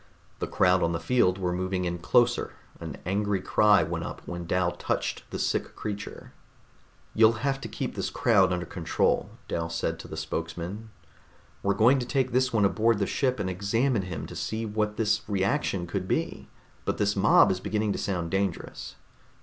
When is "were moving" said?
1.37-1.85